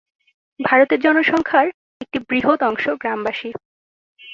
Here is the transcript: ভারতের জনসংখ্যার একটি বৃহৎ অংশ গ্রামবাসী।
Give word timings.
ভারতের 0.59 0.99
জনসংখ্যার 0.99 1.67
একটি 2.01 2.17
বৃহৎ 2.29 2.59
অংশ 2.63 2.85
গ্রামবাসী। 3.01 3.49